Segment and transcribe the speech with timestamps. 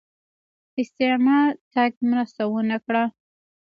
[0.81, 3.03] استعمار تګ مرسته ونه کړه